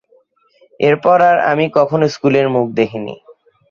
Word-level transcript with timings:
এরপর 0.79 1.17
আর 1.29 1.37
আমি 1.51 1.65
কখনো 1.77 2.05
স্কুলের 2.13 2.47
মুখ 2.49 2.65
দেখিনি। 2.73 3.15